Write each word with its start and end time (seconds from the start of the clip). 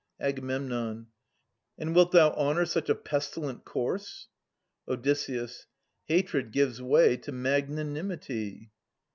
Ag. 0.19 0.39
And 0.39 1.05
wilt 1.93 2.11
thou 2.11 2.31
honour 2.33 2.65
such 2.65 2.89
a 2.89 2.95
pestilent 2.95 3.63
corse? 3.65 4.29
Od. 4.87 5.05
Hatred 6.07 6.51
gives 6.51 6.81
way 6.81 7.17
to 7.17 7.31
magnanimity. 7.31 8.71